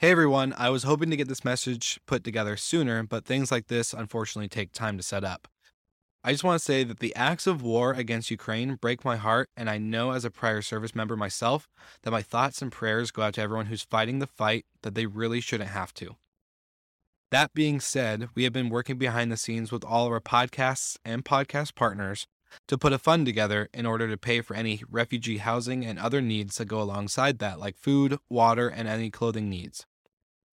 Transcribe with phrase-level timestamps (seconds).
[0.00, 3.66] Hey everyone, I was hoping to get this message put together sooner, but things like
[3.66, 5.46] this unfortunately take time to set up.
[6.24, 9.50] I just want to say that the acts of war against Ukraine break my heart,
[9.58, 11.68] and I know as a prior service member myself
[12.00, 15.04] that my thoughts and prayers go out to everyone who's fighting the fight that they
[15.04, 16.16] really shouldn't have to.
[17.30, 20.96] That being said, we have been working behind the scenes with all of our podcasts
[21.04, 22.26] and podcast partners
[22.68, 26.22] to put a fund together in order to pay for any refugee housing and other
[26.22, 29.84] needs that go alongside that, like food, water, and any clothing needs.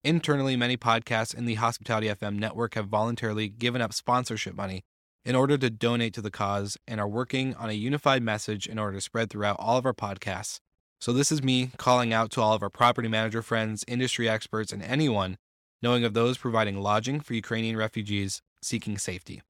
[0.04, 4.84] Internally, many podcasts in the Hospitality FM network have voluntarily given up sponsorship money
[5.24, 8.78] in order to donate to the cause and are working on a unified message in
[8.78, 10.60] order to spread throughout all of our podcasts.
[11.00, 14.72] So, this is me calling out to all of our property manager friends, industry experts,
[14.72, 15.36] and anyone
[15.82, 19.42] knowing of those providing lodging for Ukrainian refugees seeking safety.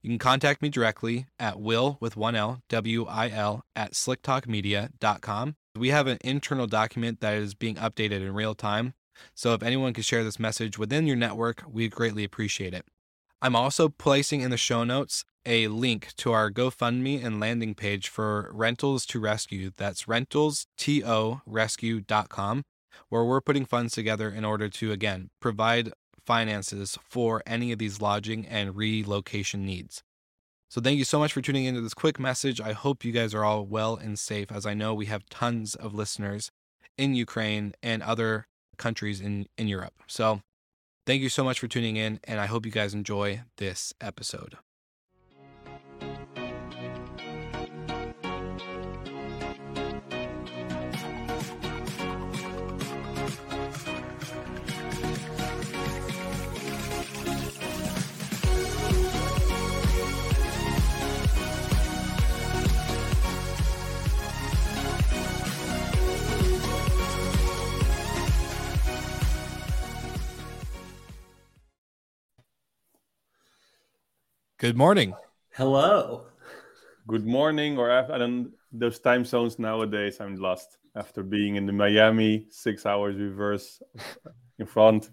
[0.00, 5.56] You can contact me directly at will with one L, W I L, at slicktalkmedia.com.
[5.76, 8.94] We have an internal document that is being updated in real time
[9.34, 12.86] so if anyone could share this message within your network, we'd greatly appreciate it.
[13.40, 18.08] I'm also placing in the show notes a link to our GoFundMe and landing page
[18.08, 19.72] for Rentals to Rescue.
[19.76, 22.62] That's rentalstorescue.com,
[23.08, 25.90] where we're putting funds together in order to, again, provide
[26.24, 30.04] finances for any of these lodging and relocation needs.
[30.68, 32.60] So, thank you so much for tuning into this quick message.
[32.60, 35.74] I hope you guys are all well and safe, as I know we have tons
[35.74, 36.52] of listeners
[36.96, 38.46] in Ukraine and other
[38.82, 39.94] countries in, in Europe.
[40.06, 40.42] So
[41.06, 44.56] thank you so much for tuning in, and I hope you guys enjoy this episode.
[74.62, 75.12] Good morning.
[75.54, 76.26] Hello.
[77.08, 80.20] Good morning, or I don't those time zones nowadays.
[80.20, 83.82] I'm lost after being in the Miami six hours reverse
[84.60, 85.10] in front.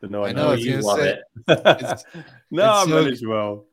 [0.00, 0.24] Don't know.
[0.24, 1.20] I know you love it.
[1.46, 2.04] it's,
[2.50, 3.66] no, it's so, as well.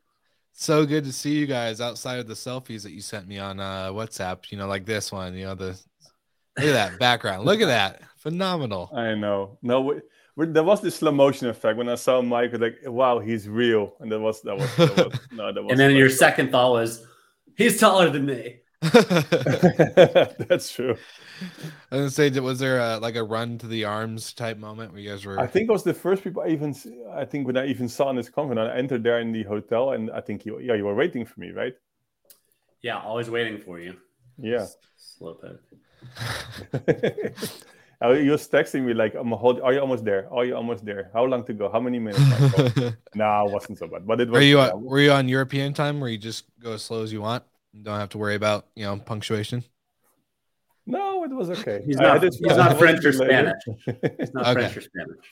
[0.51, 3.61] So good to see you guys outside of the selfies that you sent me on
[3.61, 4.51] uh, WhatsApp.
[4.51, 5.35] You know, like this one.
[5.35, 5.79] You know the
[6.57, 7.45] look at that background.
[7.45, 8.91] Look at that, phenomenal.
[8.93, 9.57] I know.
[9.61, 10.01] No
[10.37, 12.53] there was this slow motion effect when I saw Mike.
[12.53, 15.71] Like, wow, he's real, and that was that was, that was no, that was.
[15.71, 17.05] and then your second thought was,
[17.55, 18.57] he's taller than me.
[18.81, 20.95] That's true.
[21.91, 24.91] I was gonna say, was there a, like a run to the arms type moment
[24.91, 25.39] where you guys were?
[25.39, 26.75] I think it was the first people I even.
[27.11, 29.93] I think when I even saw in this conference, I entered there in the hotel,
[29.93, 31.73] and I think you, yeah, you were waiting for me, right?
[32.81, 33.95] Yeah, always waiting for you.
[34.37, 34.67] Yeah.
[34.97, 35.61] Slow poke.
[37.99, 39.59] Uh, he was texting me like, "I'm a hold.
[39.61, 40.31] Are you almost there?
[40.31, 41.09] Are you almost there?
[41.13, 41.69] How long to go?
[41.71, 42.19] How many minutes?"
[43.15, 44.39] nah, it wasn't so bad, but it was.
[44.39, 47.11] Are you uh, were you on European time where you just go as slow as
[47.11, 47.43] you want?
[47.73, 49.63] You don't have to worry about you know punctuation.
[50.85, 51.81] No, it was okay.
[51.85, 53.61] He's not, he's not French or Spanish.
[53.85, 54.61] He's not okay.
[54.61, 55.25] French or Spanish.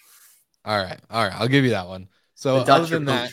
[0.65, 1.39] All right, all right.
[1.39, 2.09] I'll give you that one.
[2.33, 3.31] So other than that,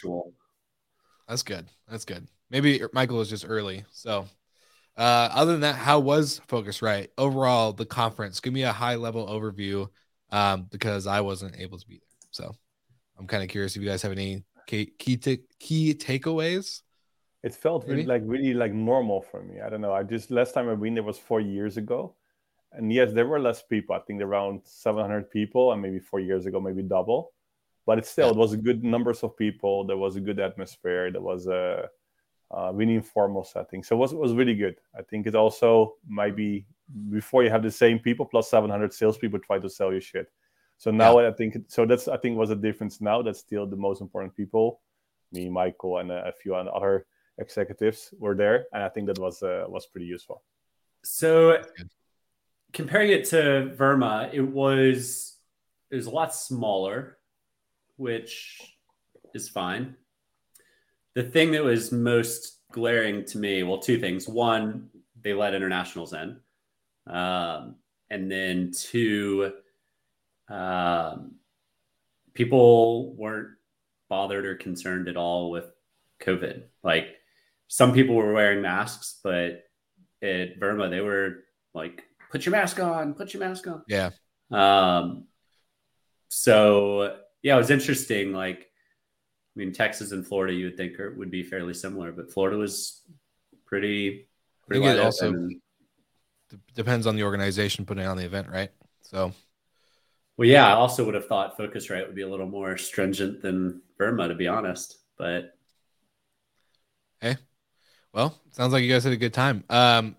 [1.26, 1.67] that's good.
[1.88, 2.28] That's good.
[2.50, 3.85] Maybe Michael was just early.
[3.90, 4.26] So
[4.96, 7.72] uh, other than that, how was Phocuswright overall?
[7.72, 8.40] The conference.
[8.40, 9.88] Give me a high level overview,
[10.30, 12.18] um, because I wasn't able to be there.
[12.30, 12.54] So
[13.18, 16.82] I'm kind of curious if you guys have any key key, t- key takeaways.
[17.42, 19.60] It felt really like really like normal for me.
[19.60, 19.92] I don't know.
[19.92, 22.14] I just last time I've been there was four years ago,
[22.72, 23.96] and yes, there were less people.
[23.96, 27.32] I think around 700 people, and maybe four years ago, maybe double.
[27.86, 29.84] but it's still it was a good numbers of people.
[29.84, 31.10] There was a good atmosphere.
[31.10, 31.88] There was a,
[32.52, 34.76] a really informal setting, so it was it was really good.
[34.96, 36.66] I think it also might be
[37.10, 40.31] before you have the same people plus 700 salespeople try to sell you shit.
[40.78, 41.28] So now yeah.
[41.28, 41.87] I think so.
[41.87, 43.00] That's I think was a difference.
[43.00, 44.81] Now that's still the most important people.
[45.32, 47.06] Me, Michael, and a, a few other
[47.38, 50.43] executives were there, and I think that was uh, was pretty useful.
[51.04, 51.62] So,
[52.72, 55.37] comparing it to VRMA, it was
[55.90, 57.19] it was a lot smaller,
[57.96, 58.60] which
[59.34, 59.96] is fine.
[61.14, 64.26] The thing that was most glaring to me, well, two things.
[64.26, 64.88] One,
[65.20, 66.38] they let internationals in,
[67.06, 67.76] um,
[68.11, 69.53] and then two,
[70.49, 71.37] um,
[72.35, 73.50] people weren't
[74.09, 75.67] bothered or concerned at all with
[76.23, 76.64] COVID.
[76.82, 77.17] Like
[77.69, 79.64] some people were wearing masks, but
[80.23, 81.44] at VRMA they were
[81.75, 83.82] like, put your mask on, put your mask on.
[83.88, 84.11] Yeah.
[84.50, 85.25] Um,
[86.29, 88.32] so yeah, it was interesting.
[88.32, 88.69] Like,
[89.54, 92.56] I mean, Texas and Florida, you would think are, would be fairly similar, but Florida
[92.56, 93.02] was
[93.66, 94.28] pretty,
[94.66, 95.60] pretty it also and,
[96.75, 98.70] depends on the organization putting on the event, right?
[99.02, 99.32] So,
[100.37, 103.82] well, yeah, I also would have thought Phocuswright would be a little more stringent than
[104.00, 105.54] VRMA, to be honest, but
[107.20, 107.37] hey,
[108.12, 109.64] well, sounds like you guys had a good time.
[109.69, 110.16] Um,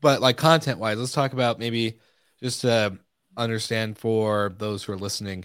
[0.00, 1.98] but like content wise, let's talk about maybe
[2.40, 2.98] just to
[3.36, 5.44] understand for those who are listening.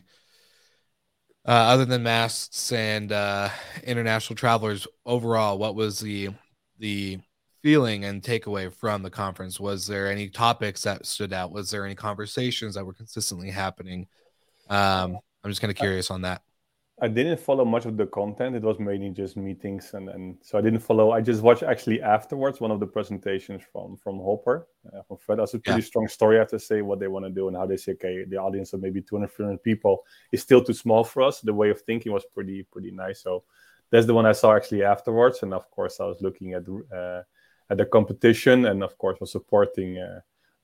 [1.50, 3.50] Uh, other than masks and uh,
[3.84, 6.30] international travelers, overall, what was the
[6.78, 7.18] the
[7.64, 9.60] feeling and takeaway from the conference?
[9.60, 11.52] Was there any topics that stood out?
[11.52, 14.06] Was there any conversations that were consistently happening?
[14.70, 16.44] Um, I'm just kind of curious on that.
[17.02, 18.56] I didn't follow much of the content.
[18.56, 21.12] It was mainly just meetings, and, and so I didn't follow.
[21.12, 25.40] I just watched actually afterwards one of the presentations from from Hopper uh, from Fred.
[25.40, 25.86] That's a pretty yeah.
[25.86, 26.36] strong story.
[26.36, 28.38] I have to say what they want to do and how they say, okay, the
[28.38, 31.40] audience of maybe 200, 300 people is still too small for us.
[31.40, 33.22] The way of thinking was pretty pretty nice.
[33.22, 33.44] So
[33.92, 36.64] that's the one I saw actually afterwards, and of course I was looking at
[36.94, 37.24] uh,
[37.70, 40.20] at the competition, and of course was supporting uh,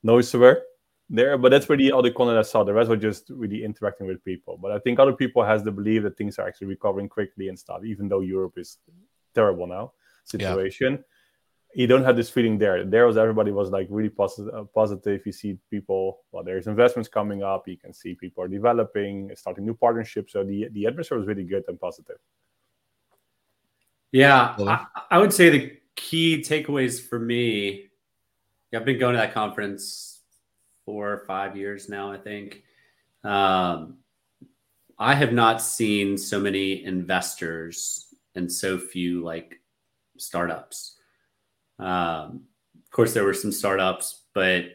[0.05, 0.61] NoiseAware
[1.09, 1.37] there.
[1.37, 2.63] But that's really all the content I saw.
[2.63, 4.57] The rest were just really interacting with people.
[4.61, 7.57] But I think other people has the belief that things are actually recovering quickly and
[7.57, 8.77] stuff, even though Europe is
[9.33, 9.93] terrible now
[10.23, 10.93] situation.
[10.93, 10.99] Yeah.
[11.77, 12.85] You don't have this feeling there.
[12.85, 14.53] There was everybody was like really positive.
[14.53, 15.25] Uh, positive.
[15.25, 16.21] You see people.
[16.31, 17.67] Well, there's investments coming up.
[17.67, 20.31] You can see people are developing, starting new partnerships.
[20.31, 22.15] So the the atmosphere was really good and positive.
[24.13, 27.89] Yeah, I, I would say the key takeaways for me.
[28.73, 30.14] I've been going to that conference
[30.85, 32.63] four or five years now, I think.
[33.23, 33.97] Um,
[34.97, 39.59] I have not seen so many investors and so few like
[40.17, 40.97] startups.
[41.79, 42.43] Um,
[42.75, 44.65] of course, there were some startups, but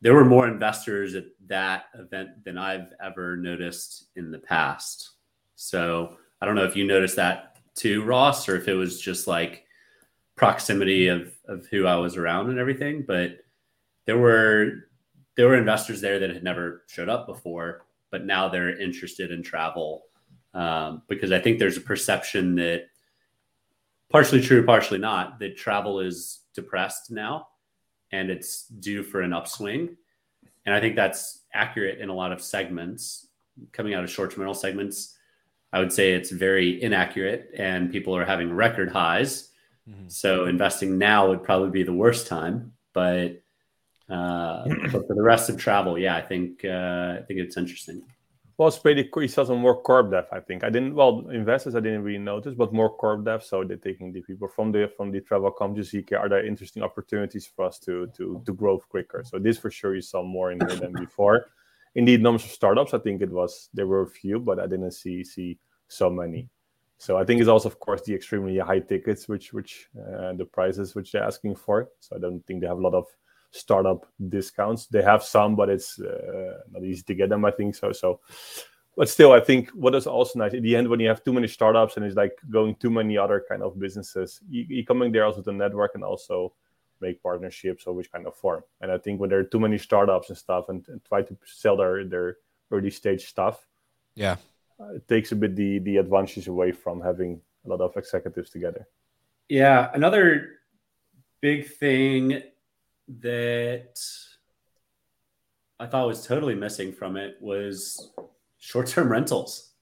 [0.00, 5.10] there were more investors at that event than I've ever noticed in the past.
[5.56, 9.26] So I don't know if you noticed that too, Ross, or if it was just
[9.26, 9.64] like
[10.36, 13.04] proximity of of who I was around and everything.
[13.06, 13.38] But
[14.06, 14.87] there were
[15.38, 19.40] there were investors there that had never showed up before, but now they're interested in
[19.40, 20.02] travel
[20.52, 22.86] um, because I think there's a perception that
[24.10, 27.46] partially true, partially not, that travel is depressed now
[28.10, 29.96] and it's due for an upswing.
[30.66, 33.28] And I think that's accurate in a lot of segments.
[33.70, 35.16] Coming out of short term rental segments,
[35.72, 39.52] I would say it's very inaccurate and people are having record highs.
[39.88, 40.08] Mm-hmm.
[40.08, 42.72] So investing now would probably be the worst time.
[42.92, 43.40] But
[44.08, 48.02] uh, but for the rest of travel, yeah, I think uh, I think it's interesting.
[48.58, 49.22] Well, it's pretty cool.
[49.22, 50.64] You saw some more corp dev, I think.
[50.64, 50.96] I didn't.
[50.96, 53.44] Well, investors, I didn't really notice, but more corp dev.
[53.44, 55.94] So they're taking the people from the from the travel companies.
[56.12, 59.22] Are there interesting opportunities for us to to to grow quicker?
[59.24, 61.46] So this for sure you saw more in here than before.
[61.94, 62.94] Indeed, numbers of startups.
[62.94, 66.48] I think it was there were a few, but I didn't see see so many.
[66.98, 70.44] So I think it's also, of course, the extremely high tickets, which which uh, the
[70.44, 71.88] prices which they're asking for.
[72.00, 73.06] So I don't think they have a lot of
[73.50, 74.86] startup discounts.
[74.86, 77.44] They have some, but it's uh, not easy to get them.
[77.44, 77.92] I think so.
[77.92, 78.20] So,
[78.96, 81.32] but still, I think what is also nice at the end when you have too
[81.32, 85.12] many startups and it's like going too many other kind of businesses, you, you coming
[85.12, 86.52] there also to network and also
[87.00, 88.62] make partnerships or which kind of form.
[88.80, 91.36] And I think when there are too many startups and stuff and, and try to
[91.44, 92.36] sell their their
[92.70, 93.66] early stage stuff,
[94.14, 94.36] yeah,
[94.80, 98.50] uh, it takes a bit the the advantage away from having a lot of executives
[98.50, 98.86] together.
[99.48, 100.58] Yeah, another
[101.40, 102.42] big thing
[103.20, 103.98] that
[105.80, 108.10] I thought was totally missing from it was
[108.58, 109.72] short term rentals.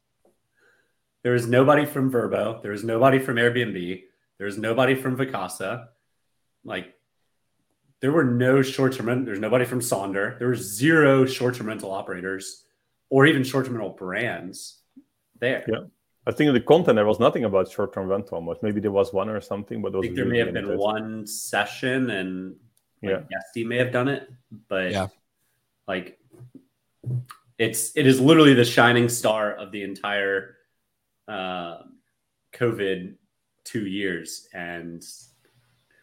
[1.23, 2.63] There was nobody from Vrbo.
[2.63, 4.05] There was nobody from Airbnb.
[4.39, 5.89] There was nobody from Vacasa.
[6.65, 6.95] Like,
[8.01, 10.39] there were no short term There's nobody from Sonder.
[10.39, 12.65] There were zero short term rental operators
[13.11, 14.83] or even short term rental brands
[15.41, 15.65] there.
[15.67, 15.85] Yeah.
[16.27, 18.59] I think in the content there was nothing about short-term rental much.
[18.61, 22.11] Maybe there was one or something, but I think there may have been one session
[22.11, 22.57] and
[23.03, 23.23] like Yeah.
[23.31, 24.31] Guesty may have done it,
[24.69, 25.09] but Yeah.
[25.89, 26.19] like
[27.59, 30.57] it's it is literally the shining star of the entire
[31.29, 31.83] uh,
[32.53, 33.15] COVID
[33.65, 35.03] two years, and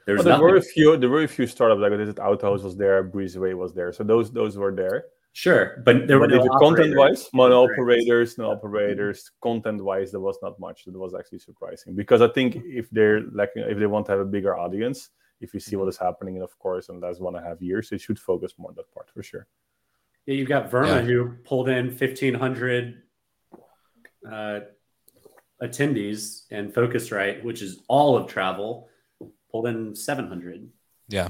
[0.06, 0.42] there's Well, there nothing.
[0.48, 0.98] were a few.
[0.98, 2.20] There were a few startups like this.
[2.20, 3.92] Outhouse was there, Breezeway was there.
[3.94, 5.06] So those those were there.
[5.36, 9.32] Sure, but there were no content wise, mono operators, no operators.
[9.42, 10.86] Content wise, there was not much.
[10.86, 14.22] That was actually surprising because I think if they're lacking, if they want to have
[14.22, 15.10] a bigger audience,
[15.44, 17.48] if you see what is happening, and of course, in the last one and a
[17.48, 19.46] half years, they should focus more on that part for sure.
[20.26, 21.02] Yeah, you've got VRMA Yeah.
[21.02, 23.04] who pulled in fifteen hundred
[24.30, 24.62] uh,
[25.62, 28.90] attendees, and Phocuswright, which is all of travel,
[29.52, 30.70] pulled in seven hundred.
[31.10, 31.30] Yeah.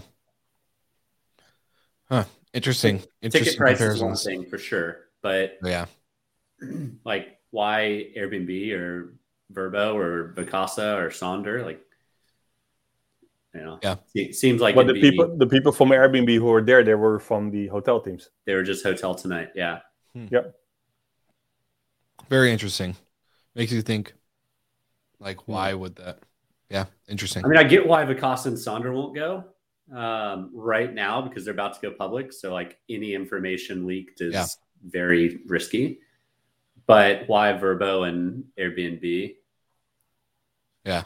[2.05, 2.25] Huh.
[2.53, 3.00] Interesting.
[3.00, 5.88] Ticket Interesting price is one thing for sure, but Yeah.
[7.03, 9.15] like why Airbnb or
[9.51, 11.82] Vrbo or Vacasa or Sonder, like
[13.53, 13.95] you know, Yeah.
[14.15, 16.95] it seems like But the be- people, the people from Airbnb who were there, they
[16.95, 18.29] were from the hotel teams.
[18.45, 19.50] they were just hotel tonight.
[19.55, 19.79] Yeah,
[20.15, 20.55] Yep.
[22.29, 22.95] Very interesting.
[23.55, 24.13] Makes you think,
[25.19, 25.51] like, Hmm.
[25.51, 26.19] why would that?
[26.69, 26.86] Yeah.
[27.07, 27.45] Interesting.
[27.45, 29.45] I mean, I get why Vacasa and Sonder won't go
[29.91, 32.31] um, right now because they're about to go public.
[32.33, 34.45] So, like, any information leaked is Yeah.
[34.83, 36.00] very risky.
[36.88, 39.36] But why Vrbo and Airbnb?
[40.86, 41.03] Yeah.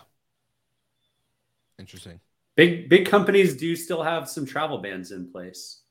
[1.79, 2.19] Interesting.
[2.57, 5.81] Big big companies do still have some travel bans in place.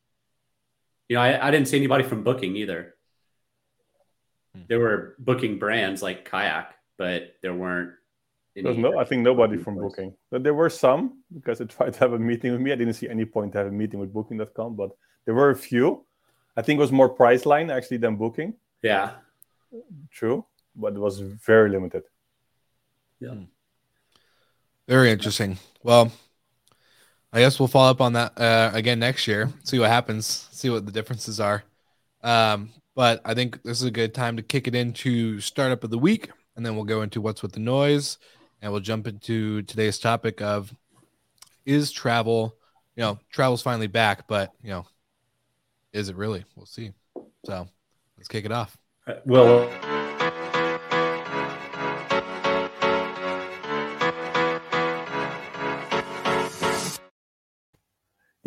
[1.08, 2.96] You know, I, I didn't see anybody from Booking either.
[4.54, 4.62] Hmm.
[4.68, 7.92] There were booking brands like Kayak, but there weren't.
[8.56, 9.88] There any- no, I think nobody from Booking.
[9.88, 10.14] Booking.
[10.30, 12.72] But there were some because they tried to have a meeting with me.
[12.72, 14.90] I didn't see any point to have a meeting with Booking.com, but
[15.24, 16.04] there were a few.
[16.56, 18.54] I think it was more Priceline actually than Booking.
[18.82, 19.12] Yeah,
[20.10, 20.44] True,
[20.74, 22.02] but it was very limited.
[23.20, 23.34] Yeah.
[24.88, 25.58] Very interesting.
[25.82, 26.12] Well,
[27.32, 29.50] I guess we'll follow up on that uh, again next year.
[29.64, 30.48] See what happens.
[30.52, 31.64] See what the differences are.
[32.22, 35.90] Um, but I think this is a good time to kick it into startup of
[35.90, 38.18] the week, and then we'll go into what's with the noise,
[38.62, 40.74] and we'll jump into today's topic of
[41.66, 42.56] is travel.
[42.96, 44.86] You know, travel's finally back, but you know,
[45.92, 46.44] is it really?
[46.54, 46.92] We'll see.
[47.44, 47.68] So
[48.16, 48.78] let's kick it off.
[49.24, 49.68] well,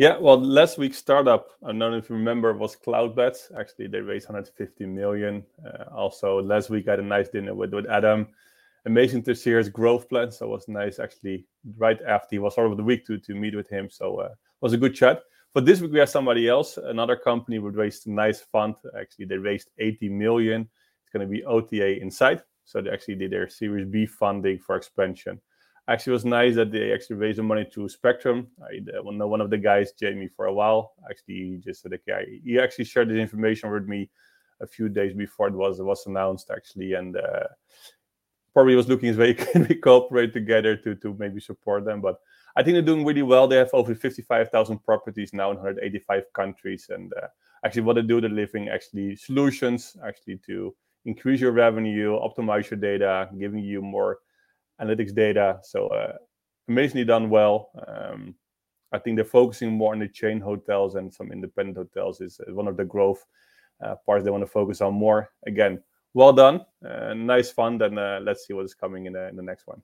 [0.00, 3.54] Yeah, well, last week's startup, I don't know if you remember, was Cloudbeds.
[3.60, 5.44] Actually, they raised 150 million.
[5.62, 8.28] Uh, also, last week I had a nice dinner with, with Adam.
[8.86, 10.32] Amazing to see his growth plan.
[10.32, 11.44] So it was nice, actually,
[11.76, 13.90] right after he was sort of the week to, to meet with him.
[13.90, 15.20] So uh, it was a good chat.
[15.52, 18.76] But this week we have somebody else, another company would raised a nice fund.
[18.98, 20.62] Actually, they raised 80 million.
[21.02, 22.40] It's going to be OTA Insight.
[22.64, 25.42] So they actually did their Series B funding for expansion
[25.90, 28.46] actually it was nice that they actually raised the money to Spectrum.
[28.62, 30.92] I know one of the guys, Jamie, for a while.
[31.10, 34.08] Actually, just said, okay, he actually shared this information with me
[34.60, 37.48] a few days before it was it was announced, actually, and uh,
[38.54, 42.00] probably was looking as way can we cooperate together to to maybe support them.
[42.00, 42.20] But
[42.56, 43.48] I think they're doing really well.
[43.48, 47.26] They have over 55,000 properties now in 185 countries, and uh,
[47.64, 52.78] actually, what they do, they're living actually solutions actually to increase your revenue, optimize your
[52.78, 54.18] data, giving you more
[54.82, 55.58] analytics data.
[55.62, 56.14] So uh,
[56.68, 57.70] amazingly done well.
[57.86, 58.34] Um,
[58.92, 62.54] I think they're focusing more on the chain hotels and some independent hotels is is
[62.54, 63.24] one of the growth
[63.84, 65.30] uh, parts they want to focus on more.
[65.46, 65.82] Again,
[66.14, 69.36] well done, uh, nice fund, And uh, let's see what is coming in the, in
[69.36, 69.80] the next one.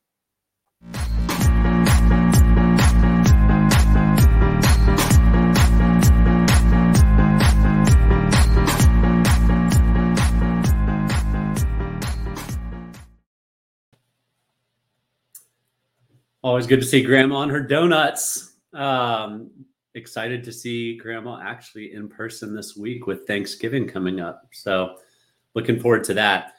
[16.46, 18.54] Always good to see Grandma on her donuts.
[18.72, 19.50] Um,
[19.96, 24.46] excited to see Grandma actually in person this week with Thanksgiving coming up.
[24.52, 24.98] So,
[25.56, 26.52] looking forward to that.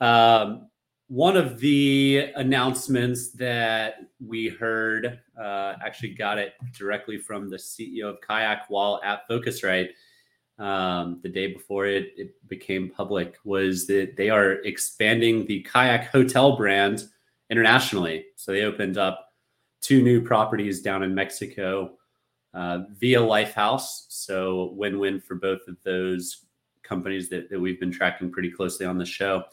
[0.00, 0.68] Um,
[1.06, 8.06] one of the announcements that we heard, uh, actually got it directly from the CEO
[8.06, 9.90] of Kayak while at Phocuswright
[10.58, 16.08] um, the day before it, it became public, was that they are expanding the Kayak
[16.08, 17.04] hotel brand
[17.50, 18.24] internationally.
[18.34, 19.26] So they opened up
[19.80, 21.96] two new properties down in Mexico
[22.54, 24.06] uh, via Lifehouse.
[24.08, 26.44] So win win for both of those
[26.82, 29.44] companies that, that we've been tracking pretty closely on the show.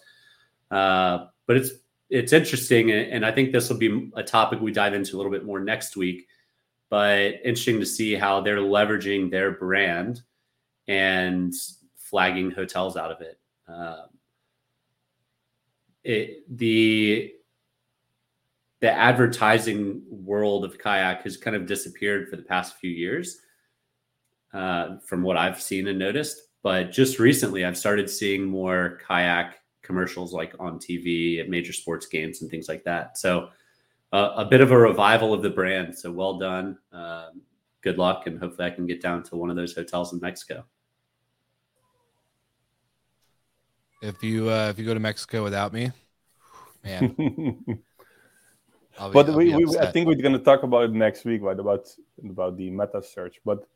[0.72, 1.72] Uh, but it's
[2.10, 5.32] it's interesting, and I think this will be a topic we dive into a little
[5.32, 6.28] bit more next week.
[6.90, 10.22] But interesting to see how they're leveraging their brand
[10.88, 11.54] and
[11.98, 13.40] flagging hotels out of it.
[13.68, 14.06] Um,
[16.04, 17.34] it, the
[18.86, 23.40] the advertising world of kayak has kind of disappeared for the past few years,
[24.54, 26.40] uh, from what I've seen and noticed.
[26.62, 32.06] But just recently, I've started seeing more kayak commercials like on TV at major sports
[32.06, 33.18] games and things like that.
[33.18, 33.50] So
[34.14, 35.98] uh, a bit of a revival of the brand.
[35.98, 36.78] So well done.
[36.92, 37.42] Um,
[37.82, 40.64] good luck, and hopefully I can get down to one of those hotels in Mexico.
[44.04, 45.92] If you uh, if you go to Mexico without me,
[46.84, 47.66] man.
[48.98, 51.60] be, but we, we, I think we're going to talk about it next week, right?
[51.60, 51.88] About
[52.24, 53.68] about the meta search, but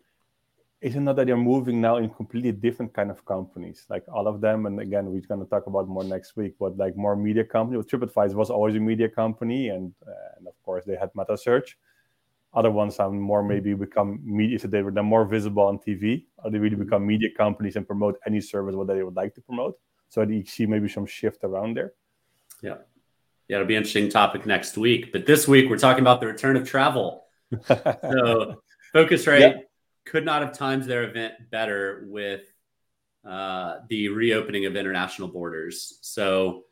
[0.82, 3.86] is it not that they're moving now in completely different kind of companies.
[3.90, 6.78] Like all of them and again we're going to talk about more next week but
[6.78, 7.78] like more media company.
[7.78, 11.38] Well, tripadvisor was always a media company and uh, and of course they had meta
[11.38, 11.78] search.
[12.54, 16.26] Other ones have more maybe become media so they were then more visible on tv
[16.38, 16.86] or they really mm-hmm.
[16.86, 19.78] become media companies and promote any service what they would like to promote.
[20.08, 21.92] So you see maybe some shift around there.
[22.62, 22.78] Yeah
[23.50, 26.28] yeah it'll be an interesting topic next week but this week we're talking about the
[26.28, 27.26] return of travel
[27.68, 28.62] so
[28.96, 29.54] Phocuswright yeah
[30.10, 32.42] could not have timed their event better with
[33.28, 36.00] uh, the reopening of international borders.
[36.02, 36.66] So,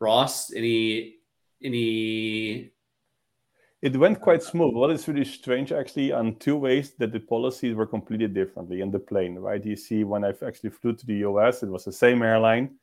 [0.00, 1.16] Ross, any
[1.62, 2.70] any?
[3.80, 4.74] It went quite smooth.
[4.74, 8.90] What is really strange, actually, on two ways that the policies were completely differently in
[8.90, 9.36] the plane.
[9.36, 9.64] Right?
[9.64, 12.76] You see, when I actually flew to the US, it was the same airline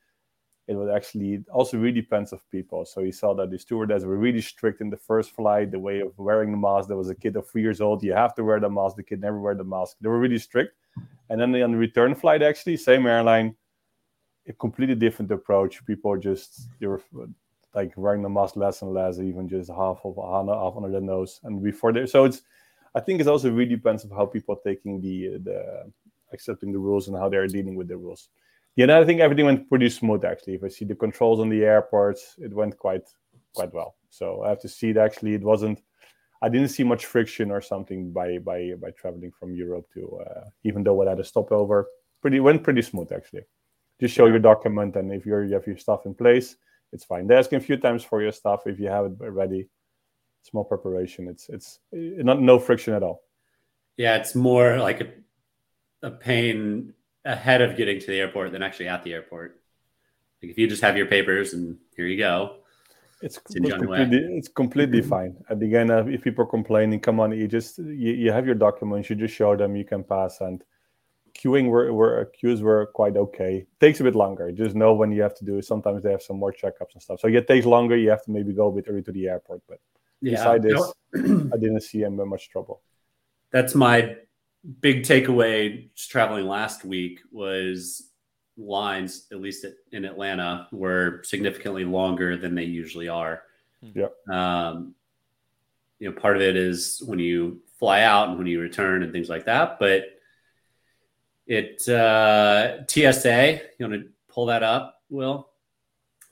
[0.70, 2.84] it would actually also really depends of people.
[2.84, 5.98] So you saw that the stewardess were really strict in the first flight, the way
[5.98, 6.86] of wearing the mask.
[6.86, 8.94] There was a kid of three years old, you have to wear the mask.
[8.94, 9.96] The kid never wear the mask.
[10.00, 10.76] They were really strict.
[11.28, 13.56] And then on the return flight, actually, same airline,
[14.46, 15.84] a completely different approach.
[15.86, 17.02] People just they were
[17.74, 21.40] like wearing the mask less and less, even just half of half under the nose.
[21.42, 22.42] And before there, so it's
[22.94, 25.92] I think it also really depends of how people are taking the the
[26.32, 28.28] accepting the rules and how they're dealing with the rules
[28.76, 30.54] yeah, I think everything went pretty smooth actually.
[30.54, 33.08] If I see the controls on the airports, it went quite
[33.54, 33.96] quite well.
[34.10, 35.34] So I have to see it actually.
[35.34, 35.82] It wasn't.
[36.42, 40.44] I didn't see much friction or something by by by traveling from Europe to uh,
[40.64, 41.88] even though it had a stopover.
[42.22, 43.42] Pretty went pretty smooth actually.
[44.00, 46.56] Just show your document and if you're you have your stuff in place,
[46.92, 47.26] it's fine.
[47.26, 49.68] They're asking a few times for your stuff if you have it ready.
[50.42, 51.28] Small preparation.
[51.28, 53.22] It's it's not no friction at all.
[53.96, 55.08] Yeah, it's more like a
[56.02, 59.60] a pain ahead of getting to the airport than actually at the airport.
[60.42, 62.56] Like if you just have your papers and here you go.
[63.22, 65.36] It's, it's, completely, it's completely fine.
[65.50, 68.46] At the end, uh, if people are complaining, come on, you just you, you have
[68.46, 70.40] your documents, you just show them, you can pass.
[70.40, 70.64] And
[71.34, 73.66] queuing were, were queues were quite okay.
[73.78, 74.50] Takes a bit longer.
[74.52, 75.66] Just know when you have to do it.
[75.66, 77.20] Sometimes they have some more checkups and stuff.
[77.20, 77.94] So it takes longer.
[77.94, 79.60] You have to maybe go a bit early to the airport.
[79.68, 79.80] But
[80.22, 80.80] yeah, beside this,
[81.14, 82.80] I didn't see him in much trouble.
[83.50, 84.16] That's my
[84.80, 88.10] big takeaway just traveling last week was
[88.56, 93.42] lines, at least in Atlanta, were significantly longer than they usually are.
[93.94, 94.08] Yeah.
[94.30, 94.94] Um,
[95.98, 99.12] you know, part of it is when you fly out and when you return and
[99.12, 99.78] things like that.
[99.78, 100.04] But
[101.46, 105.48] it uh, TSA, you want to pull that up, Will?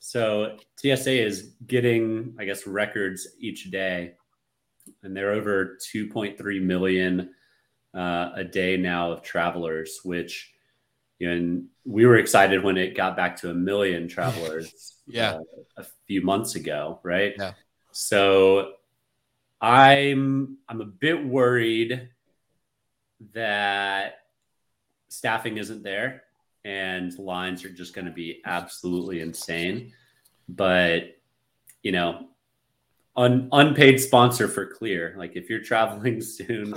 [0.00, 4.14] So TSA is getting, I guess, records each day,
[5.02, 7.34] and they're over 2.3 million
[7.98, 10.52] uh, a day now of travelers, which
[11.18, 15.32] you know, and we were excited when it got back to a million travelers yeah.
[15.32, 15.40] uh,
[15.78, 17.34] a few months ago right?
[17.37, 17.52] Yeah.
[17.92, 18.72] So
[19.61, 22.08] i'm i'm a bit worried
[23.34, 24.20] that
[25.08, 26.22] staffing isn't there
[26.64, 29.92] and lines are just going to be absolutely insane.
[30.48, 31.16] But
[31.82, 32.28] you know
[33.16, 36.74] un, unpaid sponsor for clear like if you're traveling soon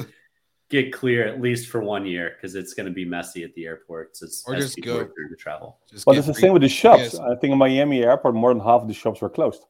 [0.71, 3.65] get clear at least for one year because it's going to be messy at the
[3.65, 4.21] airports.
[4.21, 5.77] It's, or just go through the travel.
[6.05, 7.19] But it's the same with the shops.
[7.19, 9.65] I think in Miami airport, more than half of the shops were closed.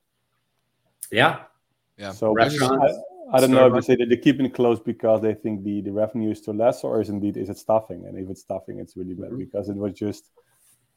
[1.12, 1.42] Yeah.
[1.98, 2.12] Yeah.
[2.12, 2.96] So restaurants.
[3.34, 5.64] I, I don't know if they say that they're keeping it closed because they think
[5.64, 8.06] the, the revenue is too less, or is indeed is it stuffing?
[8.06, 9.40] And if it's stuffing, it's really bad mm-hmm.
[9.40, 10.30] because it was just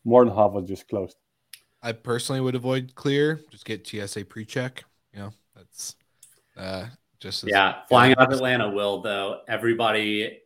[0.05, 1.17] more than half was just closed.
[1.83, 3.41] I personally would avoid clear.
[3.51, 4.85] Just get TSA pre-check.
[5.13, 5.97] You know, that's
[6.57, 6.87] uh,
[7.25, 9.41] just yeah, flying out of Atlanta will though.
[9.49, 10.41] Everybody,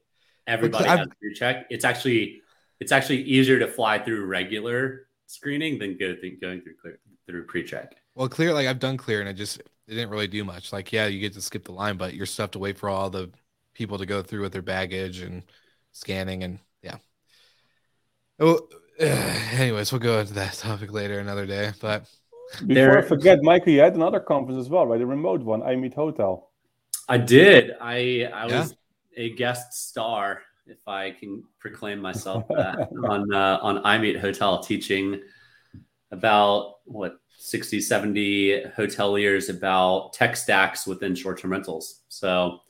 [0.47, 1.67] everybody has to check.
[1.71, 2.41] It's actually
[2.81, 7.45] it's actually easier to fly through regular screening than go th- going through clear through
[7.47, 7.97] pre-check.
[8.15, 10.73] Well, clear like I've done clear and it just it didn't really do much.
[10.73, 12.89] Like yeah, you get to skip the line, but you're still have to wait for
[12.89, 13.31] all the
[13.75, 15.43] people to go through with their baggage and
[15.93, 16.97] scanning and yeah.
[18.39, 18.69] Well,
[19.01, 19.05] uh,
[19.53, 21.73] anyways, we'll go into that topic later another day.
[21.81, 22.09] But
[22.61, 24.99] before there, I forget, Michael, you had another conference as well, right?
[24.99, 26.48] The remote one, I Meet Hotel.
[27.09, 27.73] I did.
[27.81, 28.61] I I yeah.
[28.61, 28.75] was
[29.17, 35.21] a guest star, if I can proclaim myself that, on uh, on iMeet Hotel, teaching
[36.11, 42.01] about what 60, 70 hoteliers about tech stacks within short-term rentals.
[42.09, 42.61] So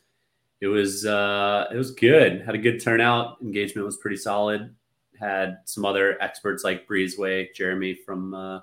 [0.61, 2.43] it was uh, it was good.
[2.43, 3.41] Had a good turnout.
[3.43, 4.75] Engagement was pretty solid.
[5.19, 8.61] Had some other experts like Breezeway, Jeremy from uh,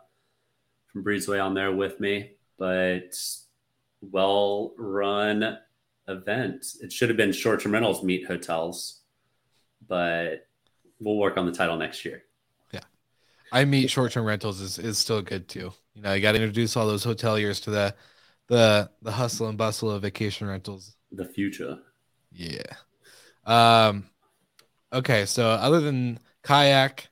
[0.91, 3.15] from Breezeway on there with me, but
[4.01, 5.57] well run
[6.07, 6.65] event.
[6.81, 9.01] It should have been short-term rentals meet hotels,
[9.87, 10.47] but
[10.99, 12.23] we'll work on the title next year.
[12.71, 12.81] Yeah,
[13.51, 15.73] I meet short-term rentals is is still good too.
[15.93, 17.95] You know, you got to introduce all those hoteliers to the
[18.47, 20.95] the the hustle and bustle of vacation rentals.
[21.11, 21.79] The future.
[22.31, 22.73] Yeah.
[23.45, 24.05] Um.
[24.93, 27.09] Okay, so other than kayak,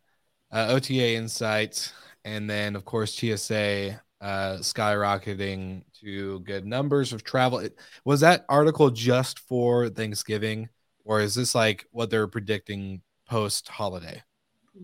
[0.52, 1.92] uh, OTA insights,
[2.24, 7.68] and then of course TSA uh, skyrocketing to good numbers of travel.
[8.06, 10.70] Was that article just for Thanksgiving,
[11.04, 14.24] or is this like what they're predicting post holiday?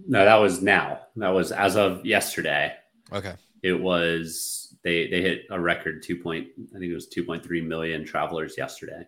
[0.07, 0.99] No, that was now.
[1.15, 2.73] That was as of yesterday.
[3.13, 3.33] Okay.
[3.63, 7.41] It was they they hit a record two point I think it was two point
[7.41, 9.07] three million travelers yesterday.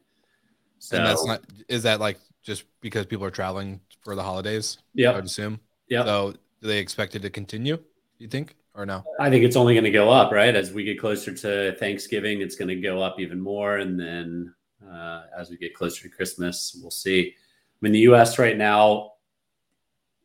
[0.79, 4.77] So and that's not is that like just because people are traveling for the holidays?
[4.93, 5.59] Yeah, I would assume.
[5.89, 6.05] Yeah.
[6.05, 7.75] So do they expect it to continue?
[7.75, 7.83] Do
[8.17, 8.55] You think?
[8.73, 9.03] Or no?
[9.19, 10.55] I think it's only going to go up, right?
[10.55, 13.77] As we get closer to Thanksgiving, it's going to go up even more.
[13.77, 14.53] And then
[14.87, 17.33] uh, as we get closer to Christmas, we'll see.
[17.35, 19.11] I mean, the US right now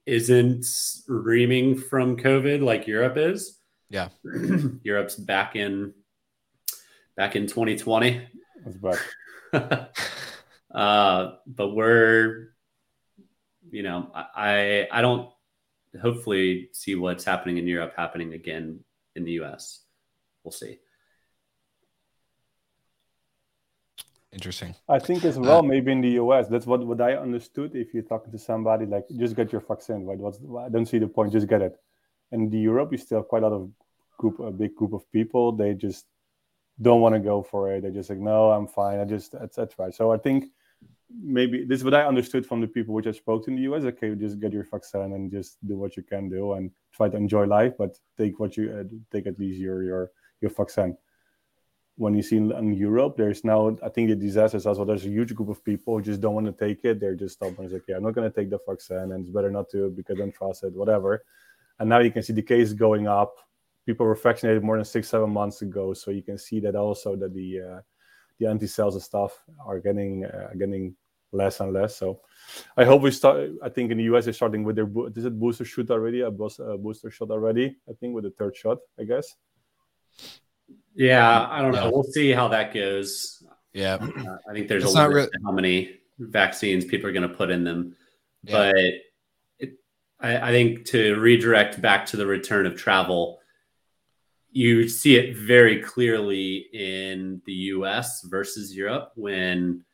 [0.05, 0.67] isn't
[1.09, 3.59] reaming from COVID like Europe is.
[3.91, 4.09] Yeah.
[4.83, 5.93] Europe's back in
[7.17, 8.27] back in 2020.
[8.65, 9.93] That's back.
[10.75, 12.51] uh, but we're,
[13.71, 15.31] you know, I I don't
[16.01, 18.81] hopefully see what's happening in Europe happening again
[19.15, 19.83] in the US.
[20.45, 20.79] We'll see.
[24.33, 24.75] Interesting.
[24.89, 27.75] I think as well, uh, maybe in the US, that's what, what I understood.
[27.75, 30.19] If you're talking to somebody, like just get your vaccine, right?
[30.19, 31.77] What's I don't see the point, just get it.
[32.33, 33.71] And the Europe, you still have quite a lot of
[34.19, 35.53] group, a big group of people.
[35.53, 36.07] They just
[36.83, 37.83] don't want to go for it.
[37.83, 39.01] They just like, no, I'm fine.
[39.01, 39.91] I just etc.
[39.93, 40.51] So I think
[41.11, 43.63] maybe this is what I understood from the people which I spoke to in the
[43.63, 43.85] US.
[43.85, 47.17] Okay, just get your vaccine and just do what you can do and try to
[47.17, 50.97] enjoy life, but take what you uh, take at least your your your vaccine.
[51.99, 54.87] When you see in, in Europe, there's now I think the disasters as well.
[54.87, 57.01] There's a huge group of people who just don't want to take it.
[57.01, 57.65] They're just stubborn.
[57.65, 59.91] It's like, yeah, I'm not going to take the vaccine, and it's better not to
[59.91, 61.25] because I don't trust it, whatever.
[61.79, 63.35] And now you can see the case going up.
[63.87, 67.17] People were vaccinated more than six, seven months ago, so you can see that also
[67.17, 67.81] that the uh,
[68.39, 70.95] the anti cells and stuff are getting uh, getting
[71.33, 71.97] less and less.
[71.97, 72.21] So
[72.77, 73.51] I hope we start.
[73.63, 76.31] I think in the US they're starting with their is it booster shot already, a
[76.31, 77.77] booster shot already.
[77.89, 79.35] I think with the third shot, I guess.
[80.95, 81.85] Yeah, I don't know.
[81.85, 81.91] Yeah.
[81.91, 83.43] We'll see how that goes.
[83.73, 87.29] Yeah, uh, I think there's it's a limit re- how many vaccines people are going
[87.29, 87.95] to put in them,
[88.43, 88.53] yeah.
[88.53, 88.77] but
[89.59, 89.79] it,
[90.19, 93.39] I, I think to redirect back to the return of travel
[94.57, 99.85] you see it very clearly in the US versus Europe when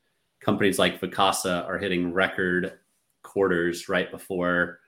[0.40, 2.78] companies like Vacasa are hitting record
[3.24, 4.78] quarters right before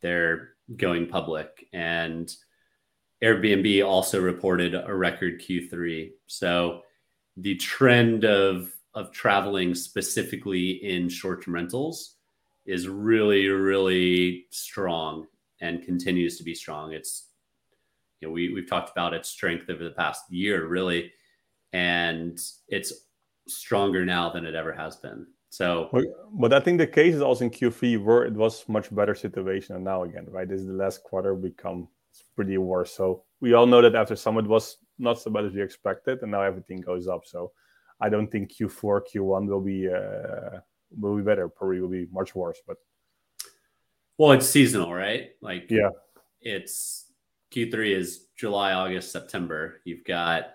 [0.00, 1.66] they're going public.
[1.72, 2.32] And
[3.20, 6.12] Airbnb also reported a record Q3.
[6.28, 6.82] So
[7.36, 12.14] the trend of of traveling specifically in short-term rentals
[12.64, 15.26] is really, really strong
[15.60, 16.92] and continues to be strong.
[16.92, 17.26] It's
[18.20, 21.12] you know, we we've talked about its strength over the past year, really,
[21.72, 22.92] and it's
[23.48, 25.26] stronger now than it ever has been.
[25.50, 25.90] So,
[26.32, 29.76] but I think the case is also in Q3 where it was much better situation,
[29.76, 30.48] and now again, right?
[30.48, 31.88] This is the last quarter become
[32.34, 32.92] pretty worse.
[32.92, 36.20] So we all know that after summer it was not so bad as we expected,
[36.22, 37.22] and now everything goes up.
[37.24, 37.52] So
[38.00, 40.60] I don't think Q4, Q1 will be uh,
[40.98, 41.48] will be better.
[41.48, 42.60] Probably will be much worse.
[42.66, 42.76] But
[44.18, 45.30] well, it's seasonal, right?
[45.40, 45.90] Like yeah,
[46.40, 47.05] it's
[47.52, 49.80] Q3 is July, August, September.
[49.84, 50.54] You've got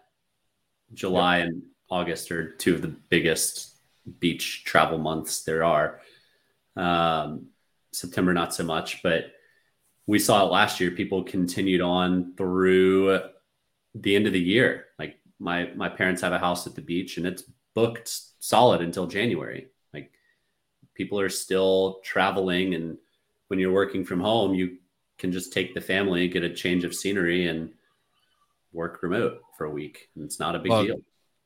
[0.93, 1.47] July yep.
[1.47, 3.75] and August are two of the biggest
[4.19, 5.99] beach travel months there are.
[6.75, 7.47] Um,
[7.91, 9.33] September, not so much, but
[10.07, 10.91] we saw it last year.
[10.91, 13.19] People continued on through
[13.93, 14.85] the end of the year.
[14.97, 17.43] Like my my parents have a house at the beach, and it's
[17.75, 19.67] booked solid until January.
[19.93, 20.11] Like
[20.95, 22.97] people are still traveling, and
[23.49, 24.77] when you're working from home, you
[25.21, 27.69] can just take the family, get a change of scenery, and
[28.73, 30.09] work remote for a week.
[30.15, 31.01] And it's not a big well, deal.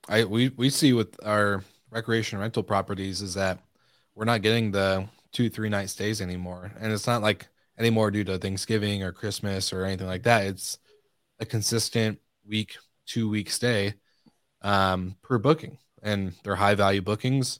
[0.07, 3.59] I we we see with our recreation rental properties is that
[4.15, 8.23] we're not getting the two three night stays anymore, and it's not like anymore due
[8.23, 10.45] to Thanksgiving or Christmas or anything like that.
[10.45, 10.79] It's
[11.39, 13.95] a consistent week, two week stay
[14.61, 17.59] um, per booking, and they're high value bookings.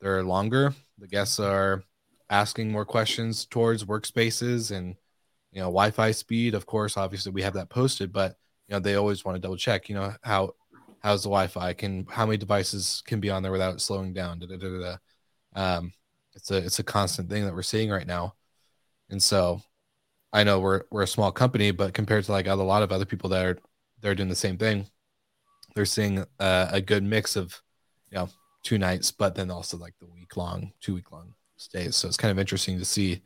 [0.00, 0.74] They're longer.
[0.98, 1.84] The guests are
[2.28, 4.96] asking more questions towards workspaces and
[5.52, 8.36] you know wi-fi speed of course obviously we have that posted but
[8.72, 9.88] you know they always want to double check.
[9.88, 10.54] You know how
[11.00, 11.74] how's the Wi-Fi?
[11.74, 14.38] Can how many devices can be on there without slowing down?
[14.38, 14.96] Da, da, da,
[15.54, 15.92] um,
[16.34, 18.34] it's a it's a constant thing that we're seeing right now,
[19.10, 19.60] and so
[20.32, 23.04] I know we're we're a small company, but compared to like a lot of other
[23.04, 23.58] people that are
[24.00, 24.86] they're doing the same thing,
[25.74, 27.60] they're seeing a, a good mix of
[28.10, 28.28] you know
[28.62, 31.96] two nights, but then also like the week long, two week long stays.
[31.96, 33.20] So it's kind of interesting to see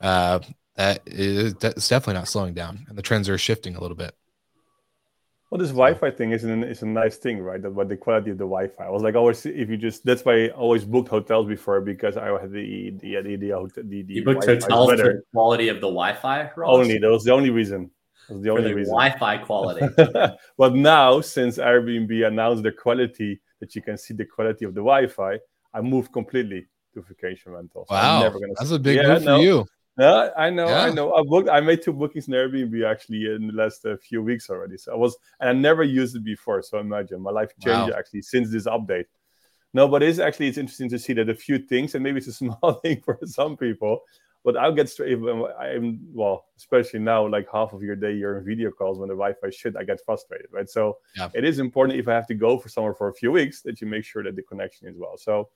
[0.00, 0.38] uh,
[0.76, 4.14] that it's definitely not slowing down, and the trends are shifting a little bit.
[5.52, 7.60] Well, this Wi-Fi thing is an, is a nice thing, right?
[7.60, 8.86] That what the quality of the Wi-Fi.
[8.86, 12.16] I was like always, if you just that's why I always booked hotels before because
[12.16, 15.76] I had the the the the, the, the you booked hotels for the quality of
[15.76, 16.52] the Wi-Fi.
[16.56, 16.70] Ross?
[16.74, 17.90] Only that was the only reason.
[18.28, 18.92] That was the only the reason.
[18.92, 19.86] Wi-Fi quality.
[20.56, 24.80] but now, since Airbnb announced the quality that you can see the quality of the
[24.80, 25.38] Wi-Fi,
[25.74, 27.88] I moved completely to vacation rentals.
[27.90, 29.66] Wow, that's a big yeah, move for you.
[29.98, 30.84] Yeah, I know, yeah.
[30.84, 31.12] I know.
[31.12, 31.50] I booked.
[31.50, 34.78] I made two bookings in Airbnb actually in the last uh, few weeks already.
[34.78, 36.62] So I was, and I never used it before.
[36.62, 37.98] So imagine my life changed wow.
[37.98, 39.04] actually since this update.
[39.74, 42.26] No, but it's actually it's interesting to see that a few things, and maybe it's
[42.26, 44.00] a small thing for some people,
[44.44, 45.12] but I'll get straight.
[45.12, 49.14] I'm well, especially now, like half of your day you're in video calls when the
[49.14, 49.76] Wi-Fi shit.
[49.76, 50.70] I get frustrated, right?
[50.70, 51.28] So yeah.
[51.34, 53.82] it is important if I have to go for somewhere for a few weeks that
[53.82, 55.18] you make sure that the connection is well.
[55.18, 55.50] So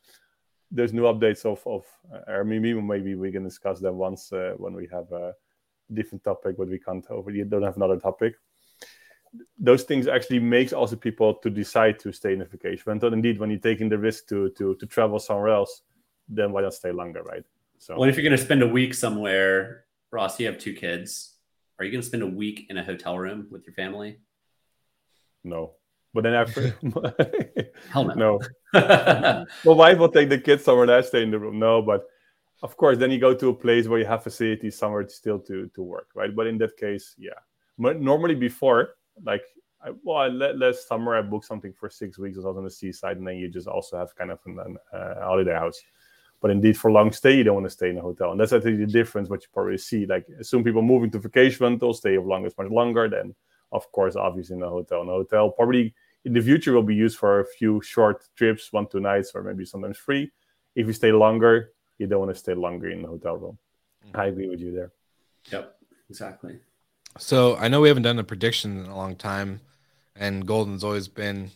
[0.71, 2.85] there's new updates of of uh, Airbnb.
[2.85, 5.35] Maybe we can discuss them once uh, when we have a
[5.93, 7.31] different topic, but we can't over.
[7.31, 8.35] You don't have another topic.
[9.59, 13.13] Those things actually makes also people to decide to stay in a vacation rental.
[13.13, 15.83] Indeed, when you're taking the risk to to to travel somewhere else,
[16.29, 17.45] then why not stay longer, right?
[17.79, 21.35] So, well, if you're going to spend a week somewhere, Ross, you have two kids.
[21.79, 24.19] Are you going to spend a week in a hotel room with your family?
[25.45, 25.75] No.
[26.17, 26.75] But then after,
[27.91, 28.41] hell no.
[28.73, 29.45] no.
[29.65, 31.59] my wife will take the kids somewhere and I stay in the room.
[31.59, 32.07] No, but
[32.63, 35.71] of course, then you go to a place where you have facilities somewhere still to
[35.75, 36.35] to work, right?
[36.35, 37.39] But in that case, yeah.
[37.79, 39.45] But normally before, like,
[39.85, 42.39] I, well, I, let last summer I booked something for six weeks.
[42.39, 45.15] I was on the seaside, and then you just also have kind of an uh,
[45.21, 45.79] holiday house.
[46.41, 48.55] But indeed, for long stay, you don't want to stay in a hotel, and that's
[48.55, 49.29] I think the difference.
[49.29, 52.57] What you probably see, like, some people moving to vacation rental stay of long is
[52.57, 53.07] much longer.
[53.07, 53.35] Then,
[53.73, 55.03] of course, obviously in a hotel.
[55.03, 55.95] In a hotel, probably
[56.27, 59.45] in the future will be used for a few short trips, one two nights, or
[59.45, 60.33] maybe sometimes three.
[60.75, 63.59] If you stay longer, you don't want to stay longer in the hotel room.
[64.05, 64.21] Mm-hmm.
[64.21, 64.93] I agree with you there.
[65.53, 65.77] Yep,
[66.11, 66.59] exactly.
[67.17, 69.61] So I know we haven't done a prediction in a long time,
[70.17, 71.53] and Golden's always been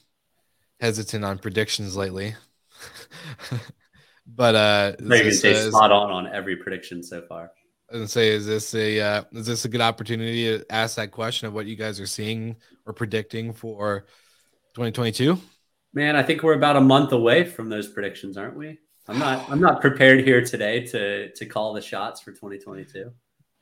[0.80, 2.36] hesitant on predictions lately.
[4.26, 7.50] but uh, maybe stay spot on on every prediction so far.
[7.90, 11.48] And say, is this a uh, is this a good opportunity to ask that question
[11.48, 12.54] of what you guys are seeing
[12.86, 14.06] or predicting for
[14.80, 15.38] 2022?
[15.92, 18.78] Man, I think we're about a month away from those predictions, aren't we?
[19.08, 23.10] I'm not I'm not prepared here today to to call the shots for 2022.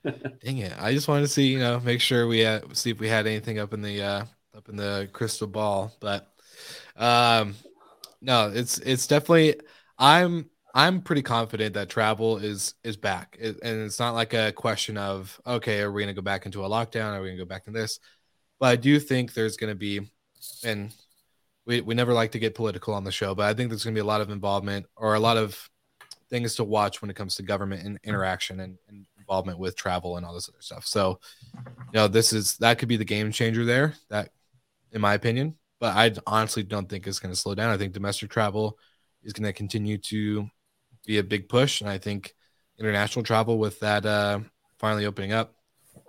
[0.45, 0.75] Dang it.
[0.79, 3.59] I just wanted to see, you know, make sure we see if we had anything
[3.59, 5.93] up in the uh up in the crystal ball.
[6.01, 6.29] But
[6.97, 7.57] um
[8.21, 9.57] no, it's it's definitely
[9.99, 13.37] I'm I'm pretty confident that travel is is back.
[13.41, 16.65] It, and it's not like a question of okay, are we gonna go back into
[16.65, 17.15] a lockdown?
[17.15, 17.99] Are we gonna go back to this?
[18.61, 20.09] But I do think there's gonna be
[20.63, 20.93] and
[21.69, 23.95] we, we never like to get political on the show, but I think there's going
[23.95, 25.71] to be a lot of involvement or a lot of
[26.31, 30.17] things to watch when it comes to government and interaction and, and, involvement with travel
[30.17, 30.87] and all this other stuff.
[30.87, 31.21] So,
[31.55, 31.61] you
[31.93, 33.93] know, this is that could be the game changer there.
[34.09, 34.31] That,
[34.91, 37.71] in my opinion, but I honestly don't think it's going to slow down.
[37.71, 38.79] I think domestic travel
[39.23, 40.49] is going to continue to
[41.05, 42.35] be a big push, and I think
[42.79, 44.41] international travel with that uh,
[44.79, 45.55] finally opening up,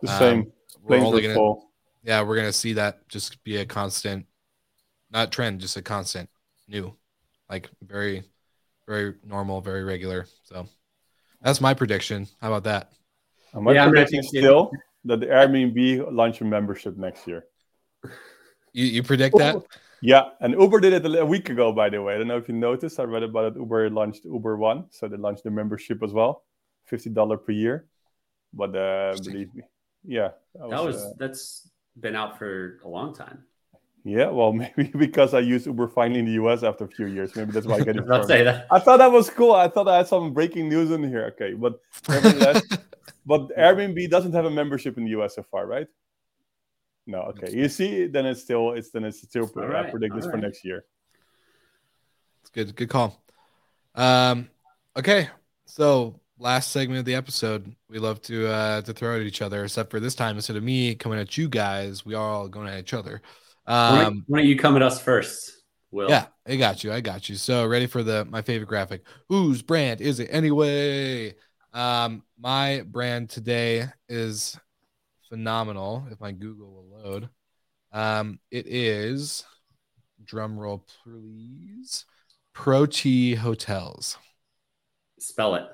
[0.02, 0.40] the same.
[0.40, 0.52] Um,
[0.84, 1.56] we're only going to
[2.04, 4.26] yeah, we're gonna see that just be a constant,
[5.12, 6.30] not trend, just a constant
[6.68, 6.96] new,
[7.50, 8.24] like very,
[8.88, 10.26] very normal, very regular.
[10.44, 10.68] So
[11.42, 12.28] that's my prediction.
[12.42, 12.92] How about that?
[13.54, 14.72] Uh, my yeah, prediction still
[15.06, 17.46] that the Airbnb launch a membership next year.
[18.74, 19.56] You, you predict that?
[20.02, 22.16] Yeah, and Uber did it a week ago, by the way.
[22.16, 23.00] I don't know if you noticed.
[23.00, 23.60] I read about it.
[23.60, 26.44] Uber launched Uber One, so they launched the membership as well,
[26.86, 27.88] fifty dollar per year.
[28.54, 29.64] But uh, believe me,
[30.06, 31.70] yeah, that was, that was uh, that's
[32.00, 33.44] been out for a long time.
[34.04, 37.36] Yeah, well, maybe because I used Uber finally in the US after a few years.
[37.36, 38.06] Maybe that's why I get it.
[38.08, 38.68] Not say that.
[38.72, 39.54] I thought that was cool.
[39.54, 41.34] I thought I had some breaking news in here.
[41.34, 41.80] Okay, but
[43.26, 45.88] but Airbnb doesn't have a membership in the US so far, right?
[47.06, 47.22] No.
[47.22, 47.52] Okay.
[47.52, 49.88] You see, then it's still it's then it's still All right.
[49.88, 50.32] I predict this right.
[50.32, 50.86] for next year.
[52.42, 52.76] It's good.
[52.76, 53.22] Good call.
[53.96, 54.50] Um.
[54.96, 55.30] Okay.
[55.66, 59.64] So last segment of the episode, we love to uh to throw at each other,
[59.64, 62.68] except for this time instead of me coming at you guys, we are all going
[62.68, 63.22] at each other.
[63.70, 65.54] Um why don't you come at us first?
[65.92, 66.10] Will.
[66.10, 66.92] Yeah, I got you.
[66.92, 67.36] I got you.
[67.36, 69.04] So ready for the my favorite graphic.
[69.28, 71.36] Whose brand is it anyway?
[71.74, 74.60] Um, my brand today is
[75.30, 76.06] phenomenal.
[76.12, 77.30] If my Google will load.
[77.92, 79.46] Um, it is
[80.24, 82.06] drum roll, please.
[82.54, 84.18] Pro T Hotels.
[85.20, 85.66] Spell it.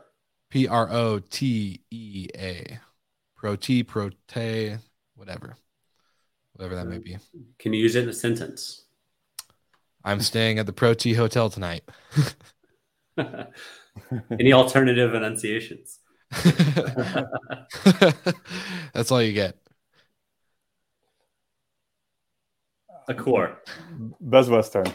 [0.50, 2.80] P R O T E A.
[3.36, 4.76] Pro T, Pro Te,
[5.16, 5.58] whatever.
[6.56, 7.18] Whatever that may be.
[7.60, 8.86] Can you use it in a sentence?
[10.06, 11.84] I'm staying at the Protea Hotel tonight.
[14.40, 16.00] Any alternative enunciations?
[18.94, 19.58] That's all you get.
[23.10, 23.56] Accor.
[24.22, 24.86] Best Western.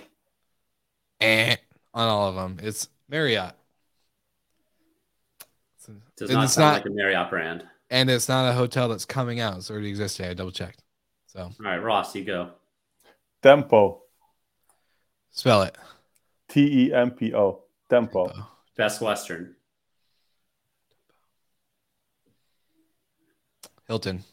[1.20, 1.57] Eh,
[1.92, 2.59] on all of them.
[2.62, 3.53] It's Marriott.
[6.16, 7.64] Does not it's sound not- like a Marriott brand.
[7.90, 9.57] And it's not a hotel that's coming out.
[9.59, 10.27] It's already existing.
[10.27, 10.85] I double checked.
[11.33, 12.51] So All right, Ross, you go.
[13.43, 14.03] Tempo.
[15.31, 15.77] spell it.
[16.49, 17.62] T E M P O.
[17.88, 18.33] Tempo.
[18.77, 19.55] Best Western.
[23.87, 24.25] Hilton.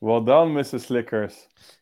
[0.00, 0.82] Well done, Mrs.
[0.86, 1.34] Slickers.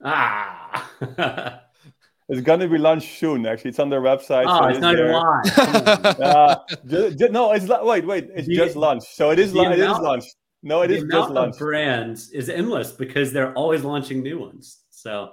[0.02, 0.90] Ah.
[1.18, 1.58] oh,
[2.28, 3.44] It's gonna be launched soon.
[3.44, 4.46] Actually, it's on their website.
[4.46, 5.12] so it it's is not even there.
[5.12, 6.20] live.
[6.20, 8.30] Uh, ju- ju- no, it's la- wait, wait.
[8.34, 9.52] It's The- just launched, so it is.
[9.52, 10.34] the La- it is amount- launched.
[10.64, 14.38] No, it the is just amount of brands is endless because they're always launching new
[14.38, 14.80] ones.
[14.88, 15.32] So,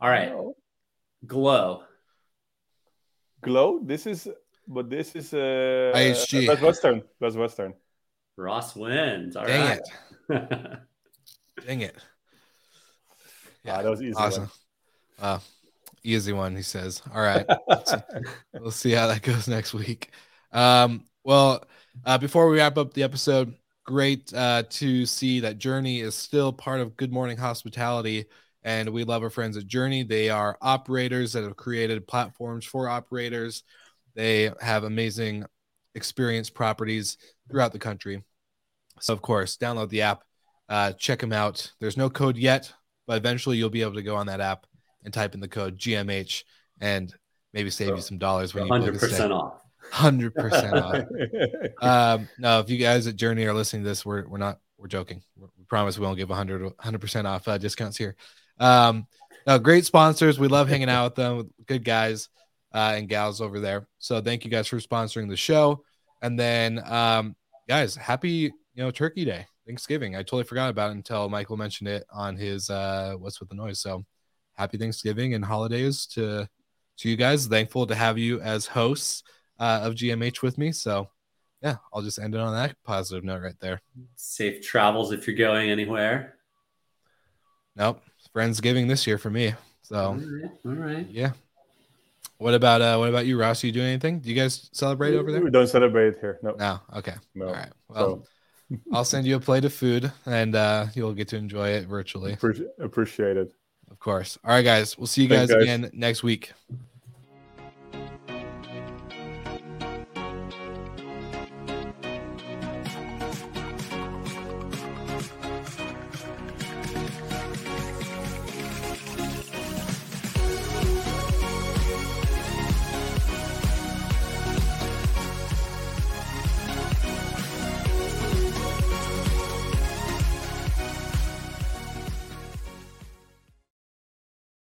[0.00, 0.56] all right, No.
[1.26, 1.82] Glow.
[3.42, 3.80] Glow.
[3.82, 4.28] This is,
[4.66, 6.46] but this is uh, IHG.
[6.46, 7.02] Best Western.
[7.20, 7.74] Best Western.
[8.38, 9.36] Ross wins.
[9.36, 9.80] All Dang right.
[10.30, 10.78] it.
[11.66, 11.96] Dang it.
[13.66, 14.14] Ah, that was easy.
[14.14, 14.50] Awesome.
[15.20, 15.38] Uh,
[16.02, 17.02] easy one, he says.
[17.14, 17.46] All right.
[18.54, 20.12] we'll see how that goes next week.
[20.50, 21.62] Um, well,
[22.06, 26.52] uh, before we wrap up the episode, great uh, to see that Journey is still
[26.52, 28.26] part of Good Morning Hospitality.
[28.62, 30.04] And we love our friends at Journey.
[30.04, 33.64] They are operators that have created platforms for operators.
[34.14, 35.44] They have amazing
[35.94, 37.18] experience properties
[37.50, 38.22] throughout the country.
[39.00, 40.22] So, of course, download the app,
[40.68, 41.72] uh, check them out.
[41.80, 42.72] There's no code yet,
[43.06, 44.66] but eventually you'll be able to go on that app
[45.04, 46.44] and type in the code GMH
[46.80, 47.12] and
[47.52, 49.24] maybe save you some dollars when you book a stay.
[49.24, 49.61] 100% off.
[49.92, 51.04] Hundred percent off.
[51.82, 54.88] Um, no, if you guys at Journey are listening to this, we're we're not we're
[54.88, 55.22] joking.
[55.36, 58.16] We're, promise we won't give 100 percent off uh, discounts here.
[58.58, 59.06] Um,
[59.46, 60.38] no, great sponsors.
[60.38, 61.50] We love hanging out with them.
[61.66, 62.30] Good guys
[62.72, 63.86] uh, and gals over there.
[63.98, 65.84] So thank you guys for sponsoring the show.
[66.22, 67.36] And then, um,
[67.68, 70.16] guys, happy you know Turkey Day, Thanksgiving.
[70.16, 73.56] I totally forgot about it until Michael mentioned it on his uh, "What's with the
[73.56, 74.04] Noise." So
[74.54, 76.48] happy Thanksgiving and holidays to
[76.98, 77.46] to you guys.
[77.46, 79.22] Thankful to have you as hosts
[79.62, 80.72] uh, of GMH with me.
[80.72, 81.08] So,
[81.62, 83.80] yeah, I'll just end it on that positive note right there.
[84.16, 86.34] Safe travels if you're going anywhere.
[87.76, 88.02] Nope,
[88.34, 89.54] Friendsgiving this year for me.
[89.82, 90.50] So, right.
[90.66, 91.06] All right.
[91.10, 91.32] yeah.
[92.38, 93.62] What about uh what about you, Ross?
[93.62, 94.18] Are you doing anything?
[94.18, 95.40] Do you guys celebrate over there?
[95.42, 96.40] We don't celebrate here.
[96.42, 96.56] No.
[96.58, 96.80] No.
[96.96, 97.14] Okay.
[97.36, 97.46] No.
[97.46, 97.70] All right.
[97.88, 98.26] Well,
[98.68, 101.86] So I'll send you a plate of food, and uh you'll get to enjoy it
[101.86, 103.54] virtually, appreciate, appreciate it.
[103.92, 104.38] of course.
[104.44, 104.98] All right, guys.
[104.98, 105.62] We'll see you Thanks, guys guys.
[105.62, 106.52] again next week.